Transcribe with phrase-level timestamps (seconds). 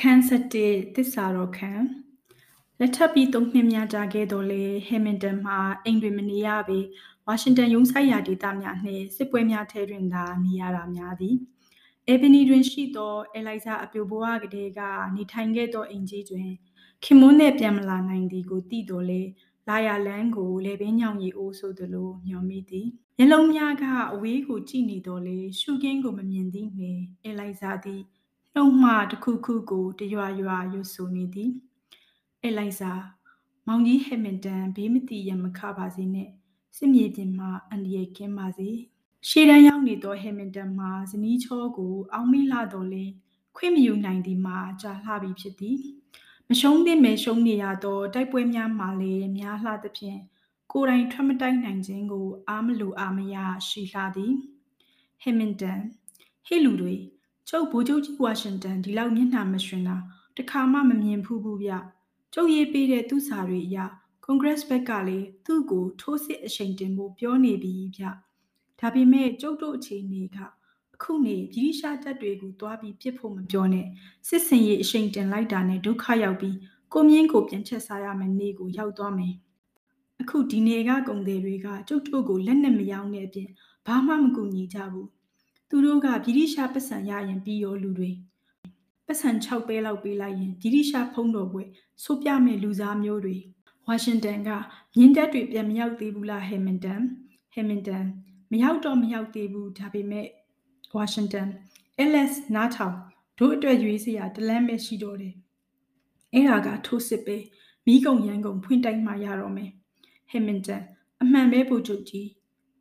[0.00, 1.72] ခန်း7သစ္စာတော်ခံ
[2.78, 6.78] လက်ထပ်ပြီးသုံးနှစ်များကြာခဲ့တော်လေဟမ်မင်တန်မှာအိမ်တွင်မနေရပေ
[7.26, 11.36] ဝါရှင်တန်ရုံးဆိုင်ရာဒေသများနှင့်စစ်ပွဲများထဲတွင်သာနေရတာများသည်
[12.08, 14.80] အေဘနီတွင်ရှိသောအလိုင်ဇာအပြိုဘဝကလေးက
[15.14, 16.50] နေထိုင်ခဲ့သောအိမ်ကြီးတွင်
[17.04, 19.22] ခင်မွန်းနှင့်ပြန်မလာနိုင်သည်ကိုသိတော်လေ
[19.68, 28.02] လာရလန်းကိုလေပင်ညောင်ရီအိုးဆိုသလိုမျောမိသည်မျက်လုံးများကအဝေးကိုကြည့်နေတော်လေရှုခင်းကိုမမြင်သည့်နှင့်အလိုင်ဇာသည်
[28.54, 31.50] နှုံမှတစ်ခုခုကိုတရွာရွာရွဆူနေသည်
[32.44, 32.92] အလိုင်ဇာ
[33.66, 36.28] မောင်ကြီးဟက်မင်တန်ဘေးမတိရမခပါစေနဲ့
[36.76, 38.70] စစ်မြေပြင်မှာအန္တရာယ်ကင်းပါစေ
[39.28, 43.04] ရှေ့တန်းရောက်နေသောဟက်မင်တန်မှာဇနီးချောကို အောင်းမိလာတော်လဲ
[43.56, 45.78] ခွင့်မယူနိုင်သည်မှာကြာလှပြီဖြစ်သည်
[46.48, 50.20] မရှုံးသင့်မဲရှုံးနေရသောတိုက်ပွဲများမှာလည်းများလှသဖြင့်
[50.72, 53.36] ကိုယ်တိုင်ထွက်မတိုက်နိုင်ခြင်းကိုအားမလိုအားမရ
[53.68, 54.32] ရှိလှသည်
[55.22, 55.80] ဟက်မင်တန်
[56.46, 56.94] ဟေ့လူတွေ
[57.48, 59.96] ကျုပ်ဗိုလ်ချုပ်ကြီးဝါရှင်တန်ဒီလောက်မျက်နှာမရွှင်တာ
[60.36, 61.72] တခါမှမမြင်ဖူးဘူးဗျ
[62.34, 63.78] ကျုပ်ရေးပေးတဲ့သူ့စာတွေအရ
[64.24, 68.04] ကွန်ဂရက်ဘက်ကလည်းသူ့ကိုထိုးစစ်အရှိန်တင်ဖို့ပြောနေပြီဗျ
[68.80, 70.38] ဒါပေမဲ့ကျုပ်တို့အခြေအနေက
[71.02, 73.86] အခုနေဗြိတိရှားတပ်တွေကိုတွားပြီးပြစ်ဖို့မပြောနဲ့
[74.28, 76.56] စစ်စင်ရေးအရှိန်တင်လိုက်တာနဲ့ဒုက္ခရောက်ပြီး
[76.92, 79.34] ကိုမြင့်ကိုပြန်ချက်စားရမယ့်နေ့ကိုရောက်သွားမယ်
[80.20, 83.48] အခုဒီနေကကုံတွေတွေကကျုပ်တို့ကိုလက်နဲ့မယောင်းတဲ့အပြင်
[83.86, 85.08] ဘာမှမကူညီကြဘူး
[85.68, 88.10] သူတို့ကဗြိတိရှားပတ်စံရရင်ပြီးရောလူတွေ
[89.06, 91.64] ပတ်စံ6ပဲလောက်ပေးလိုက်ရင်ဗြိတိရှားဖုံးတော်ပွဲ
[92.04, 93.36] ဆိုပြမဲ့လူစားမျိုးတွေ
[93.86, 94.50] ဝါရှင်တန်က
[94.96, 97.02] မြင်းတက်တွေပြန်မရောက်သေးဘူးလားဟယ်မင်တန်
[97.52, 98.06] ဟယ်မင်တန်
[98.50, 100.26] မရောက်တော့မရောက်သေးဘူးဒါပေမဲ့
[100.94, 101.48] ဝါရှင်တန်
[102.10, 102.96] LS နားထောင်
[103.38, 105.34] တို့အတွက်ရွေးစရာတလန်းပဲရှိတော့တယ်
[106.32, 107.36] အဲ့ဒါကထိုးစစ်ပဲ
[107.86, 109.70] မိကုံရန်ကုန်ဖွင့်တိုက်မှရတော့မယ်
[110.30, 110.82] ဟယ်မင်တန်
[111.22, 112.28] အမှန်ပဲပို့ချုပ်ကြီး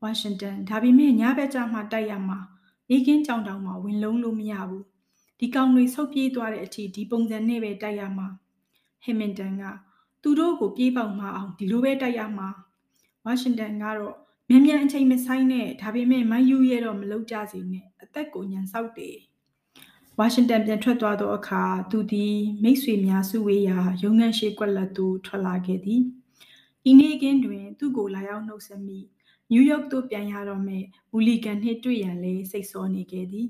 [0.02, 2.40] ဝါရှင်တန်ဒါပေမဲ့ညဘက်ကျမှတိုက်ရမှာ
[2.90, 4.86] နေကင်းကြောင်တောင်မှာဝင်လုံးလို့မရဘူး
[5.40, 8.28] ဒီကောင်တွေဆုတ်ပြေးသွားတဲ့အထိဒီပုံစံနဲ့ပဲတိုက်ရမှာ
[9.04, 9.64] ဟယ်မင်တန်က
[10.22, 12.48] သူတို့ကိုပြေးပေါက်မအောင်ဒီလိုပဲတိုက်ရမှာ
[13.26, 14.16] ဝါရှင်တန်ကတော့
[14.50, 19.18] မြန်မြန်အချိန်မဆိုင်နဲ့ဒါပေမဲ့မယူရဲတော့မလုပ်ကြစေနဲ့အသက်ကိုညံဆောက်တယ်
[20.18, 26.02] ဝါရှင်တန်ပြန်ထွက်သွားသောအခါသူသည်မိတ်ဆွေများစုဝေးရာရုံးခန်းရှိကွက်လက်သို့ထွက်လာခဲ့သည်
[26.90, 33.48] ဤနေ့ကင်းတွင်သူ့ကိုလာရောက်နှုတ်ဆက်မိနယူးယောက်သို့ပြန်ရတော့မဲ့ဝူလီဂန်နှင့်တွေ့ရန်လည်းစိတ်ဆောနေခဲ့သည်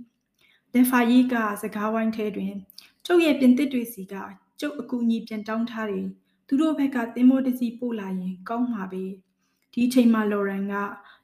[0.73, 2.53] လက်ဖာရီကစကားဝိုင်းထဲတွင်
[3.05, 4.15] ကျုပ်ရဲ့ပြင်သစ်တွေစီက
[4.59, 6.07] ကျုပ်အကူအညီပြန်တောင်းထားတယ်
[6.47, 9.03] သူတို့ဘက်ကသင်္ဘောတစ်စီးပို့လာရင် ကောင်းမှာပဲ
[9.73, 10.75] ဒီအချိန်မှာလော်ရန်က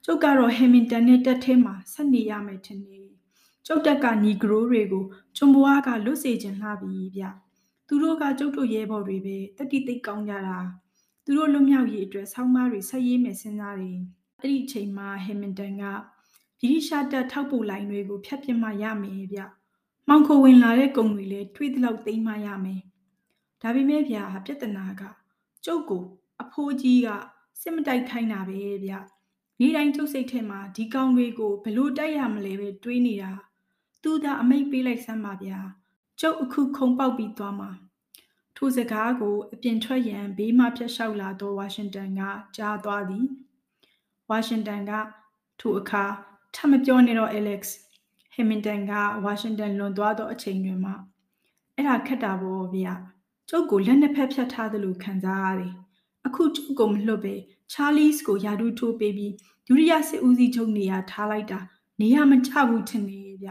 [0.06, 3.08] ကျုပ်ကတော့ဟမ်မင်တန်နဲ့တက်ထဲမှာဆက်နေရမယ်ထင်တယ်
[3.68, 5.06] ကျုပ်တက်ကနီဂရိုတွေကို
[5.38, 7.24] ကျွံဘွားကလွတ်စေခြင်းလှပြီဗျ
[7.88, 10.58] သူတို့ကကျုပ်တို့ရဲဘော်တွေပဲတတိသိပ်ကောင်းကြတာ
[11.26, 14.00] သူတို့လွတ်မြောက်ရေးအတွက်ဆောင်းပါးတွေဆက်ရေးမယ်စဉ်းစားတယ်
[14.42, 15.84] အဲ့ဒီအချိန်မှာဟမ်မင်တန်က
[16.60, 19.42] ဗြိတိရှားတပ်ထောက်ပို့လိုင်းတွေကိုဖျက်ပစ်မှရမယ်ဗျ။
[20.10, 22.82] မောင်ခိုဝင်လာတဲ့ကုံတွေလည်းထွေးသလောက်သိမ်းမှရမယ်။
[23.62, 25.02] ဒါပေမဲ့ဗျာပြဿနာက
[25.66, 26.04] ကျုပ်ကို
[26.42, 27.10] အဖိုးကြီးက
[27.62, 28.94] စစ်မတိုက်ခိုင်းတာပဲဗျ။
[29.60, 33.32] နေ့တိုင်းကျုပ်စိတ်ထဲမှာဒီကောင်တွေကိုဘလို့တိုက်ရမလဲပဲတွေးနေတာ။
[34.04, 35.60] သူသာအမိတ်ပေးလိုက်စမ်းပါဗျာ။
[36.20, 37.72] ကျုပ်အခုခုံပေါက်ပြီးသွားမှာ။
[38.58, 42.22] ထိုစကားကိုအပြင်ထွက်ရန်ဘေးမှဖျက်လျှောက်လာသောဝါရှင်တန်က
[42.58, 43.26] ကြားသွားသည်။
[44.30, 44.92] ဝါရှင်တန်က
[45.60, 46.04] ထိုအခါ
[46.56, 47.62] ထမပြောနဲ့တော့ Alex
[48.34, 48.94] ဟမင်တန်က
[49.24, 50.94] ဝါရှင်တန်လွန်သွားသောအချိန်တွင်မှ
[51.76, 52.94] အဲ့ဒါခက်တာပေါ့ဗျာ
[53.50, 55.74] ကျုပ်ကိုလက်နှစ်ဖက်ဖြတ်ထားသလိုခံစားရတယ်
[56.28, 57.36] အခုကျုပ်ကိုမလွတ်ပဲ
[57.72, 59.34] ချာလီစ်ကိုယာဒူးထိုးပေးပြီး
[59.68, 61.60] ဒုတိယစစ်ဦးစီးချုပ်နေရာထားလိုက်တာ
[62.02, 63.50] နေရာမချဘူးထင်နေဗျ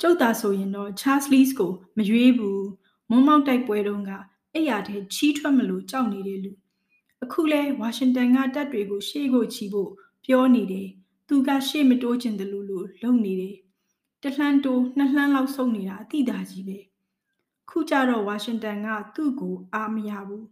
[0.00, 2.66] ကျုပ်သာဆိုရင်တော့ချာလီစ်ကိုမရွေးဘူး
[3.10, 4.10] မုံမောက်တိုက်ပွဲတုန်းက
[4.52, 6.52] အဲ့ရတဲ့ချီးထွက်မလို့ကြောက်နေတဲ့လူ
[7.22, 9.90] အခုလဲဝါရှင်တန်ကတပ်တွေကိုရှေ့ကိုချီဖို့
[10.24, 10.88] ပြောနေတယ်
[11.28, 13.56] သူကရှေ့မတိုးချင်တယ်လို့လို့လုံနေတယ်
[14.22, 16.78] တလှမ်းတိုးနှစ်လှမ်းလောက်ဆုံးနေတာအတိတာကြီးပဲ
[17.70, 20.46] ခုကြတော့ဝါရှင်တန်ကသူ့ကိုအားမရဘူး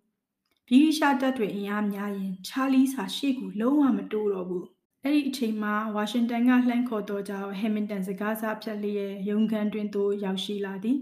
[0.69, 4.67] ဗြိတိရှားတပ်တွေအင်အားများရင်ချာလီစာရှေ့ကိုလုံးဝမတိုးတော့ဘူး
[5.05, 10.99] အဲ့ဒီအချိန်မှာဝါရှင်တန်ကလှမ်းခေါ်တော့ကြောင့်ဟမ်မင်တန်စကားစားဖြတ်လျက်ရုံခန်းတွင်သို့ရောက်ရှိလာသည်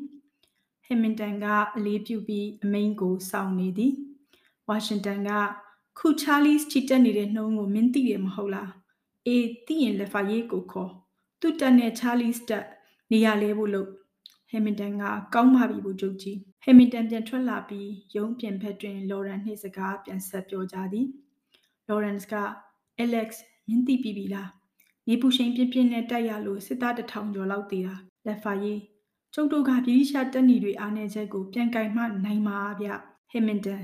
[0.87, 1.47] ဟမ်မင်တန်က
[1.77, 3.93] အလေးပြုပြီးအမိန်ကိုစောင့်နေသည်
[4.69, 5.31] ဝါရှင်တန်က
[5.99, 8.71] ခုချာလီစ်ချီတက်နေတဲ့နှုံးကိုမင်းသိတယ်မဟုတ်လား
[9.27, 10.91] အေးသိရင်လက်ဖာရေးကိုခေါ်
[11.41, 12.65] သူ့တက်နဲ့ချာလီစတက်
[13.11, 13.89] နေရလဲဖို့လို့
[14.51, 15.03] ဟမ်မင်တန်က
[15.35, 21.07] ကောင်းပါပြီဘူးချုပ်ကြီး ဟမ်မင်တန်ပြန်ထွက်လာပြီးရုံးပြင်ဖက်တွင်လော်ရန်နှင့်စကားပြန်ဆက်ပြောကြသည်
[21.89, 22.35] လော်ရန်စ်က
[23.05, 23.29] Alex
[23.67, 24.51] မင်းသိပြီပြီလား
[25.09, 27.95] နေပူရှိန်ပြင်းပြင်းနဲ့တိုက်ရလို့စစ်သားတထောင်ကျော်လောက်သေးတာ
[28.27, 28.81] လက်ဖာရေး
[29.35, 32.89] ကျုပ်တို့ကပြည်ရှားတက်နေတွေအားနေချက်ကိုပြန်ကင်မှနိုင်မှာဗျ
[33.31, 33.83] ဟမ်မင်တန်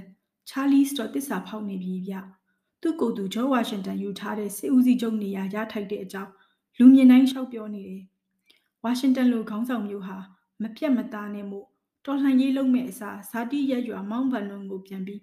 [0.48, 2.14] ချာလီစ်တော့တစ္ဆာဖောက်နေပြီဗျ
[2.82, 6.32] သူ့ကိုယ်သူဂျော်ဝါရှင်တန်ယူထားတဲ့စစ်ဦးစီးချုပ်နေရာရထိုက်တဲ့အကြောင်း
[6.78, 8.02] လူမြင်တိုင်းလျှောက်ပြောနေတယ်
[8.84, 10.16] ဝါရှင်တန်လိုခေါင်းဆောင်မျိုးဟာ
[10.62, 11.66] မပြတ်မသားနဲ့မို့
[12.06, 15.20] တော်လှန်ရေးလုပ်မဲ့အစားဇာတိရက်ရွာမောင်းဘန်လုံးကိုပြန်ပြီး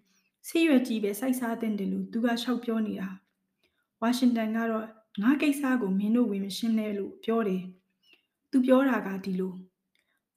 [0.47, 3.09] ဆေးရွက်ကြီးပဲစိုက်စားတဲ့တယ်လို့သူကလျှောက်ပြောနေတာ
[4.01, 4.87] ဝါရှင်တန်ကတော့
[5.21, 7.63] ငါကိစ္စကိုမင်းတို့ဝင်မရှင်းနဲ့လို့ပြောတယ်
[8.51, 9.53] သူပြောတာကဒီလို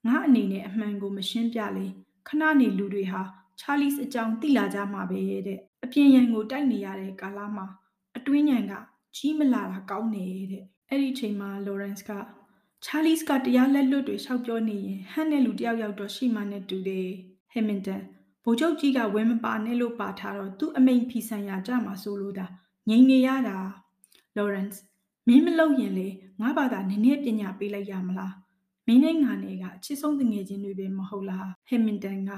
[0.06, 1.87] ငါအနေနဲ့အမှန်ကိုမရှင်းပြလေ
[2.28, 3.22] ခဏနေလူတွေဟာ
[3.60, 7.66] ချာလီစ်အကြောင်းသိလာကြမှာပဲတဲ့အပြင်ရန်ကိုတိုက်နေရတဲ့ကာလမှာ
[8.16, 8.72] အတွင်းညံက
[9.16, 12.10] ကြီးမလာတာကောင်းတယ်တဲ့အဲ့ဒီချိန်မှာလော်ရန့်စ်က
[12.88, 17.08] ချာလီစ်ကတရားလက်လွတ်တွေရှောက်ပြောနေရင်ဟန်နဲ့လူတယောက်ယောက်တော့ရှိမှနဲ့တူတယ်
[17.52, 18.02] ဟက်မင်တန်
[18.44, 22.46] ဗိုလ်ချုပ်ကြီးကဝင်းမပါနဲ့လို့ပါထားတော့သူ့အမိန်ဖီဆန်ရကြမှာဆိုလို့တာ
[22.88, 23.58] ငြိမ်နေရတာ
[24.36, 24.82] လော်ရန့်စ်
[25.28, 26.08] မင်းမလုပ်ရင်လေ
[26.40, 28.34] ငါဘာသာနည်းနည်းပညာပေးလိုက်ရမလား
[28.86, 32.30] မင်းနဲ့ငါနဲ့ကအချစ်ဆုံးတငယ်ချင်းတွေပဲမဟုတ်လားဟက်မင်တန်က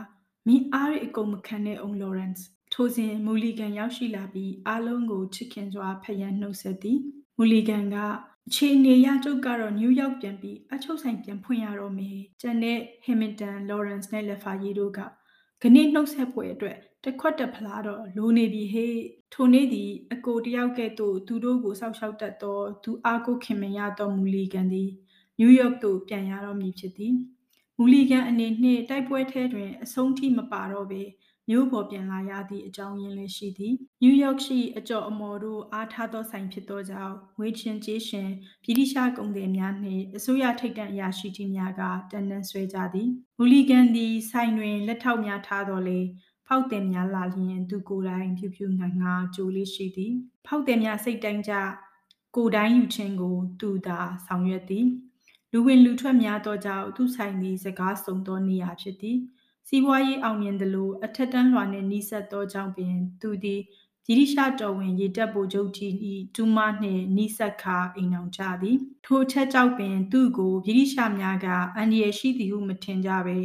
[0.47, 6.99] မင်းအားရအကုန်မခံတဲ့အောင်လော်ရန့်စ်ထိုစဉ်မူလီဂန်ရောက်ရှိလာပြီးအားလုံးကိုချစ်ခင်စွာဖယံနှုတ်ဆက်သည်
[7.37, 7.97] မူလီဂန်က
[8.51, 15.01] အခြေအနေရကျုပ်ကတော့နယူးယောက်ပြန်ပြီးအချုပ်ဆိုင်ပြန်ဖွင့်ရတော့မယ်။ကျန်တဲ့ဟင်မင်တန်လော်ရန့်စ်နဲ့လက်ဖာရီတို့က
[15.63, 18.95] ခဏနှုတ်ဆက်ပွဲအတွက်တခွက်တဖလားတော့လိုနေပြီဟေ့
[19.33, 24.91] ထိုနေ့သည်အကိုတယောက်ကဲ့သို့သူတို့ကိုစောက်ရှောက်တတ်သောသူအားကိုခင်မရသောမူလီဂန်သည်
[25.39, 27.15] နယူးယောက်သို့ပြန်ရတော့မည်ဖြစ်သည်
[27.79, 31.03] မူလီဂန်အနေနှင့်တိုက်ပွဲထဲတွင်အဆုံးထိမပါတော့ပေ
[31.49, 38.29] မြို့ပေါ်ပြန်လာရသည့်အကြောင်းရင်းလည်းရှိသည်နယူးယောက်ရှိအကျော်အမော်တို့အားထားသောဆိုင်ဖြစ်သောကြောင့်ဝေချင်းကျေးရှင်
[38.65, 43.09] ဗြိတိရှားကုန်သည်များနှင့်အစိုးရထိပ်တန်းအရာရှိကြီးများကတန်တန်းဆွဲကြသည်
[43.39, 46.01] မူလီဂန်သည်ဆိုင်တွင်လက်ထောက်များထားတော်လေ
[46.47, 50.13] ဖောက်တင်များလာလျင်သူကိုယ်တိုင်ဖြူဖြူငါငါကြိုလေးရှိသည်
[50.47, 51.53] ဖောက်တင်များစိတ်တိုင်းကြ
[52.37, 54.87] ကိုယ်တိုင်းယူခြင်းကို သူသာဆောင်ရွက်သည်
[55.53, 59.19] လူဝင်လူထွက်များသောကြောင့်သူဆိုင်သည်စကားဆုံးသောနေရာဖြစ်သည်
[59.71, 63.61] စီးပွားရေးအောင်မြင်သလိုအထက်တန်းလွှာနှင့်နှိစက်သောကြောင့်ပင်သူသည်
[64.07, 65.93] ဗြိတိရှတော်ဝင်ရေတပ်ဗိုလ်ချုပ်ကြီး၏
[66.35, 68.77] ဒူးမနှင့်နှိစက်ခါအိမ်အောင်ကြသည်
[69.07, 73.39] ထိုချက်ကြောင့်ပင်သူ့ကိုဗြိတိရှများကအန်ဒီရရှိသည်ဟုမထင်ကြပေ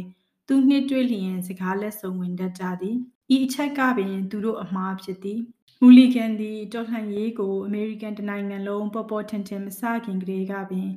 [0.48, 2.96] သူနှစ်တွေ့လျင်စကားလက်ဆောင်ဝင်တတ်ကြသည်
[3.34, 5.40] ဤအချက်ကပင်သူတို့အမှားဖြစ်သည်
[5.80, 10.88] မူလီဂန်သည်တော်လှန်ရေးကိုအမေရိကန်တနိုင်ငံလုံးပေါ်ပေါ်ထင်ထင်မစခင်ကလေးကပင်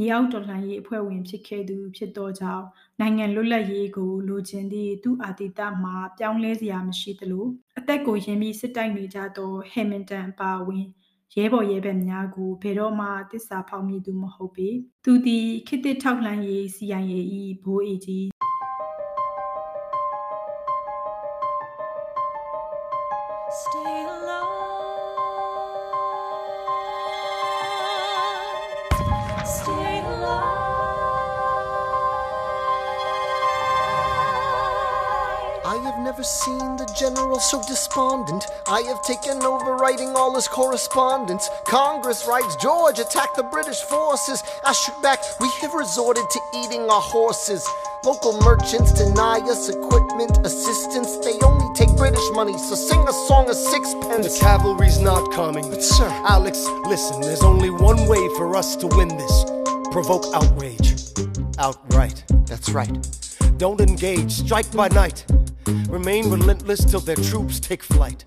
[0.00, 2.64] မြေအောက်တော်လှန်ရေးအဖွဲ့ဝင်ဖြစ်ခဲ့သူဖြစ်သောကြောင့်
[3.00, 7.46] နိုင်ငံလွတ်လပ်ရေးကိုလိုချင်သည့်သူ့အာတိတမှာပြောင်းလဲစရာမရှိသလို
[7.78, 10.84] အသက်ကိုရင်းပြီးစစ်တိုက်နေကြသောဟယ်မင်တန်အပါအဝင်
[11.36, 14.68] ရဲဘော်ရဲဘက်များကိုဘယ်တော့မှတစ္ဆာဖောက်မိသူမဟုတ်ပေ
[15.04, 17.18] သူသည်ခေတ်သစ်ထောက်လှမ်းရေး CIA
[17.62, 18.26] ၏ဘိုးအေကြီး
[23.62, 24.13] Stay alive.
[24.13, 24.13] Stay
[36.04, 38.44] never seen the general so despondent.
[38.66, 41.48] I have taken over writing all his correspondence.
[41.64, 44.42] Congress writes George attacked the British forces.
[44.66, 47.66] I shoot back, we have resorted to eating our horses.
[48.04, 51.16] Local merchants deny us equipment assistance.
[51.24, 54.34] They only take British money, so sing a song of sixpence.
[54.34, 55.70] The cavalry's not coming.
[55.70, 59.44] But sir, Alex, listen, there's only one way for us to win this
[59.90, 60.92] provoke outrage.
[61.58, 62.24] Outright.
[62.44, 62.92] that's right.
[63.56, 65.24] Don't engage, strike by night.
[65.88, 68.24] Remain relentless till their troops take flight.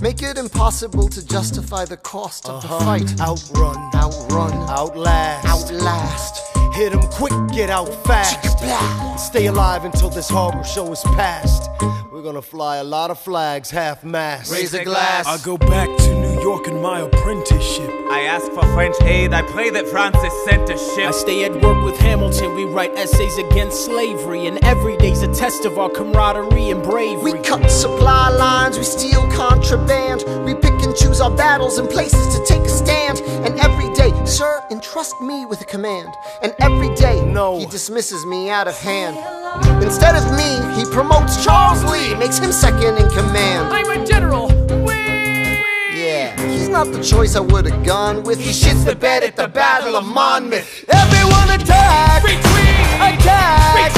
[0.00, 2.84] Make it impossible to justify the cost of the uh-huh.
[2.84, 3.20] fight.
[3.20, 5.46] Outrun, Outrun, outlast.
[5.46, 6.56] outlast.
[6.74, 8.58] Hit 'em quick, get out fast.
[9.18, 11.68] Stay alive until this horrible show is past.
[12.12, 14.52] We're gonna fly a lot of flags, half mast.
[14.52, 15.26] Raise a glass.
[15.26, 17.90] I'll go back to New York in my apprenticeship.
[18.10, 21.08] I ask for French aid, I pray that Francis sent a ship.
[21.08, 22.54] I stay at work with Hamilton.
[22.54, 27.32] We write essays against slavery, and every day's a test of our camaraderie and bravery.
[27.32, 30.24] We cut supply lines, we steal contraband.
[30.46, 33.20] We pick and choose our battles and places to take a stand.
[33.44, 36.08] And every day, sir, entrust me with a command.
[36.40, 37.58] And every day, No.
[37.58, 39.18] he dismisses me out of hand.
[39.82, 43.68] Instead of me, he promotes Charles Lee, makes him second in command.
[43.70, 44.67] I'm a general.
[46.78, 48.38] Yeah, he's not the choice I would have gone with.
[48.38, 50.84] He shits the bed at the Battle of Monmouth.
[50.88, 52.22] Everyone attack!
[52.22, 52.78] Retreat!
[53.02, 53.92] Attack!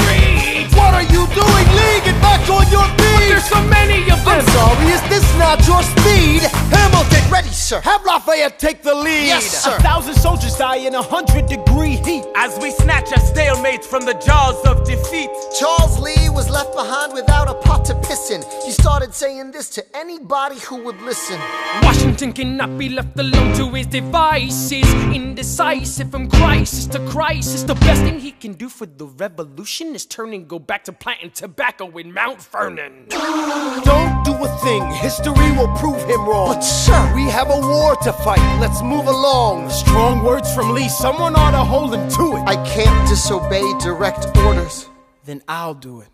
[0.73, 2.01] What are you doing, Lee?
[2.03, 3.29] Get back on your feet!
[3.29, 4.41] There's so many of them.
[4.41, 6.41] I'm sorry, is this not your speed?
[6.73, 7.81] Hamilton, ready, sir.
[7.81, 9.27] Have Lafayette take the lead.
[9.27, 9.75] Yes, sir.
[9.77, 12.25] A thousand soldiers die in a hundred degree heat.
[12.35, 15.29] As we snatch a stalemate from the jaws of defeat.
[15.59, 16.20] Charles Lee was
[16.61, 18.41] left behind without a pot to piss in.
[18.63, 21.39] He started saying this to anybody who would listen.
[21.81, 24.87] Washington cannot be left alone to his devices.
[25.19, 27.63] Indecisive from crisis to crisis.
[27.63, 30.93] The best thing he can do for the revolution is turn and go back to
[30.93, 33.07] planting tobacco in Mount Vernon.
[33.09, 36.53] Don't do a thing, history will prove him wrong.
[36.53, 39.69] But sir, We have a war to fight, let's move along.
[39.71, 42.43] Strong words from Lee, someone ought to hold him to it.
[42.45, 44.87] I can't disobey direct orders.
[45.25, 46.09] Then I'll do it.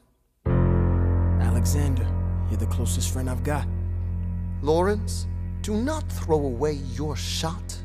[1.67, 2.07] Alexander,
[2.49, 3.67] you're the closest friend I've got.
[4.61, 5.27] Lawrence,
[5.63, 7.77] do not throw away your shot.